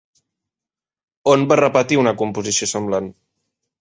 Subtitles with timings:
[1.33, 3.13] On va repetir una composició semblant?